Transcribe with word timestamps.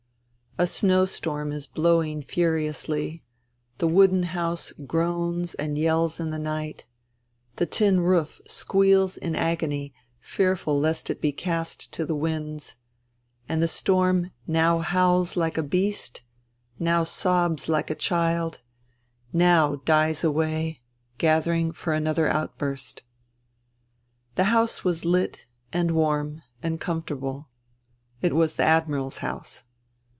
A 0.57 0.67
snowstorm 0.67 1.53
is 1.53 1.65
blowing 1.65 2.21
furiously; 2.21 3.23
the 3.77 3.87
wooden 3.87 4.23
house 4.23 4.73
groans 4.85 5.53
and 5.55 5.77
yells 5.77 6.19
in 6.19 6.29
the 6.29 6.37
night; 6.37 6.83
the 7.55 7.65
tin 7.65 8.01
roof 8.01 8.41
squeals 8.47 9.15
in 9.15 9.33
agony, 9.33 9.93
fearful 10.19 10.77
lest 10.77 11.09
it 11.09 11.21
be 11.21 11.31
cast 11.31 11.93
to 11.93 12.05
the 12.05 12.17
winds; 12.17 12.75
and 13.47 13.61
the 13.61 13.67
storm 13.67 14.31
now 14.45 14.79
howls 14.79 15.37
like 15.37 15.57
a 15.57 15.63
beast, 15.63 16.21
now 16.77 17.05
sobs 17.05 17.69
like 17.69 17.89
a 17.89 17.95
child, 17.95 18.59
now 19.31 19.77
dies 19.85 20.21
away, 20.21 20.81
gathering 21.17 21.71
for 21.71 21.93
another 21.93 22.27
outburst.... 22.27 23.03
The 24.35 24.43
house 24.51 24.83
was 24.83 25.05
lit 25.05 25.45
and 25.71 25.91
warm 25.91 26.43
and 26.61 26.77
comfortable. 26.77 27.47
It 28.21 28.35
was 28.35 28.57
the 28.57 28.63
Admiral's 28.65 29.19
liouse. 29.19 29.63